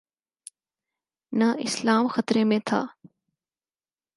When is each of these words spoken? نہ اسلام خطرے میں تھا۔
نہ 1.33 1.43
اسلام 1.59 2.07
خطرے 2.07 2.43
میں 2.43 2.59
تھا۔ 2.65 2.85